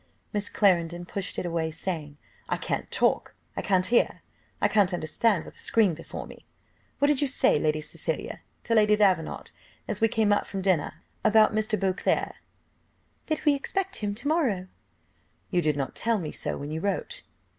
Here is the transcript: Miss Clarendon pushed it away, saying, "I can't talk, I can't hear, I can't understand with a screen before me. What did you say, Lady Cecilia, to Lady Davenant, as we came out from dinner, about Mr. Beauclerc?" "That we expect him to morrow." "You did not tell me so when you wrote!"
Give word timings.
Miss 0.33 0.49
Clarendon 0.49 1.05
pushed 1.05 1.37
it 1.37 1.45
away, 1.45 1.69
saying, 1.69 2.17
"I 2.49 2.57
can't 2.57 2.89
talk, 2.89 3.35
I 3.55 3.61
can't 3.61 3.85
hear, 3.85 4.23
I 4.59 4.67
can't 4.67 4.95
understand 4.95 5.45
with 5.45 5.53
a 5.57 5.59
screen 5.59 5.93
before 5.93 6.25
me. 6.25 6.43
What 6.97 7.07
did 7.07 7.21
you 7.21 7.27
say, 7.27 7.59
Lady 7.59 7.81
Cecilia, 7.81 8.41
to 8.63 8.73
Lady 8.73 8.95
Davenant, 8.95 9.51
as 9.87 10.01
we 10.01 10.07
came 10.07 10.33
out 10.33 10.47
from 10.47 10.63
dinner, 10.63 11.03
about 11.23 11.53
Mr. 11.53 11.79
Beauclerc?" 11.79 12.33
"That 13.27 13.45
we 13.45 13.53
expect 13.53 13.97
him 13.97 14.15
to 14.15 14.27
morrow." 14.27 14.69
"You 15.51 15.61
did 15.61 15.77
not 15.77 15.93
tell 15.95 16.17
me 16.17 16.31
so 16.31 16.57
when 16.57 16.71
you 16.71 16.81
wrote!" 16.81 17.21